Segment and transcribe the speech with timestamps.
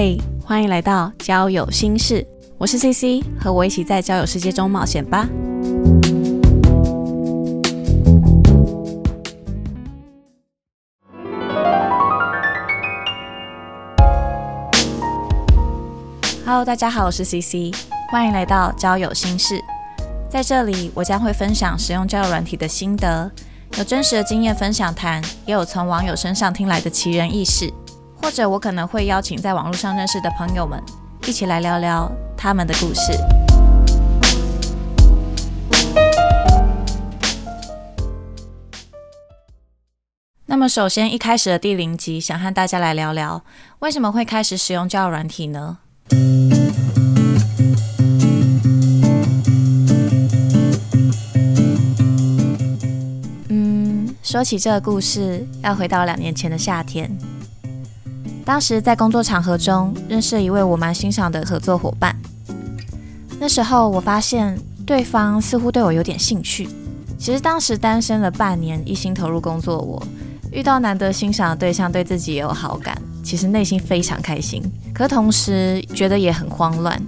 [0.00, 2.24] 嘿，欢迎来到交友心事，
[2.56, 5.28] 我是 CC，和我一起在交友世界中冒险吧。
[16.46, 17.74] Hello，大家好，我是 CC，
[18.12, 19.60] 欢迎来到交友心事。
[20.30, 23.28] 在这里，我将会分享使用交友软体的心得，
[23.76, 27.68] 有真实的经验分享谈，也有从网友身上听来的奇人异事，
[28.20, 30.82] 或者我可能会邀请在网络上认识的朋友们，
[31.26, 33.12] 一起来聊聊他们的故事。
[40.46, 43.44] 那么，首先一开始的第零集，想和大家来聊聊，
[43.78, 45.78] 为什么会开始使用交友软体呢？
[53.48, 57.16] 嗯，说起这个故事，要回到两年前的夏天。
[58.48, 62.16] 当时在工作场合中认识了一位我蛮欣赏的合作伙伴。
[63.38, 66.66] 那时候我发现对方似乎对我有点兴趣。
[67.18, 70.02] 其实当时单身了半年，一心投入工作，我
[70.50, 72.96] 遇到难得欣赏的对象，对自己也有好感。
[73.22, 74.62] 其实内心非常开心，
[74.94, 76.98] 可同时觉得也很慌乱。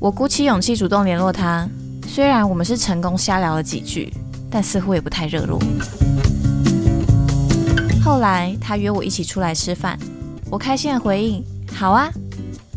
[0.00, 1.68] 我鼓起勇气主动联络他，
[2.08, 4.12] 虽然我们是成功瞎聊了几句，
[4.50, 5.60] 但似乎也不太热络。
[8.04, 9.96] 后来他约我一起出来吃饭，
[10.52, 11.42] 我开心的回应
[11.74, 12.12] ：“好啊。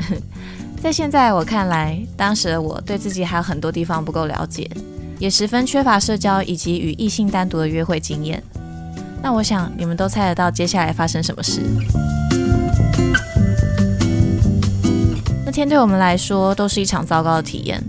[0.78, 4.70] ”在现在我看来，当时的我对自己还有很多地方不够了解，
[5.18, 8.42] 也十分缺乏社交以及与异性单独的约会经验。
[9.22, 11.62] 那我想你们都猜得到接下来发生什么事。
[15.46, 17.82] 那天对我们来说都是一场糟糕的体验。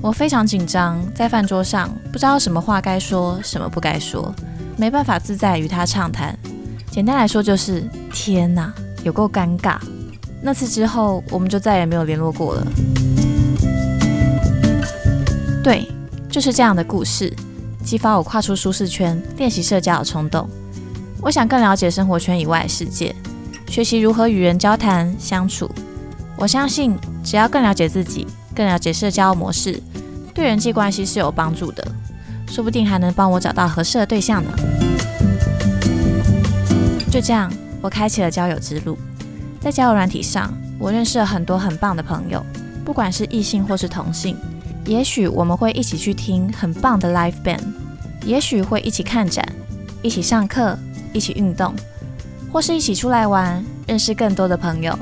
[0.00, 4.34] 我非常紧张，在饭桌上不知道什么话该说，什么不该说，
[4.78, 6.34] 没办法自在与他畅谈。
[6.90, 8.72] 简单来说就是天哪，
[9.04, 9.76] 有够尴尬。
[10.42, 12.66] 那次之后，我们就再也没有联络过了。
[15.64, 15.86] 对，
[16.30, 17.32] 就是这样的故事，
[17.84, 20.48] 激发我跨出舒适圈，练习社交的冲动。
[21.20, 23.14] 我想更了解生活圈以外的世界，
[23.68, 25.68] 学习如何与人交谈相处。
[26.36, 28.24] 我相信，只要更了解自己，
[28.54, 29.82] 更了解社交模式，
[30.32, 31.84] 对人际关系是有帮助的。
[32.46, 34.50] 说不定还能帮我找到合适的对象呢。
[37.10, 37.52] 就这样，
[37.88, 38.98] 我开启了交友之路。
[39.62, 42.44] 在交友软体上，我认识了很多很棒的朋友，
[42.84, 44.36] 不管是异性或是同性。
[44.84, 47.62] 也许我们会一起去听很棒的 live band，
[48.26, 49.42] 也许会一起看展，
[50.02, 50.78] 一起上课。
[51.14, 51.74] 一起运动，
[52.52, 54.96] 或是一起出来玩，认识更多的朋友。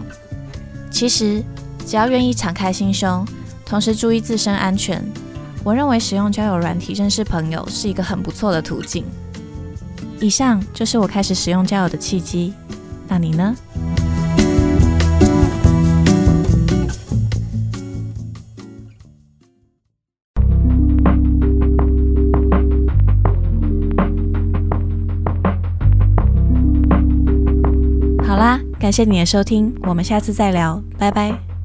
[0.88, 1.42] 其实，
[1.84, 3.26] 只要愿意敞开心胸，
[3.66, 5.04] 同时注意自身安全，
[5.64, 9.04] 我认为使用交友软体认识朋友是一个很不错的途径。
[10.20, 12.54] 以上就是我开始使用交友的契机。
[13.08, 13.56] 那你呢？
[28.26, 31.55] 好啦感谢你的收听，我们下次再聊，拜拜。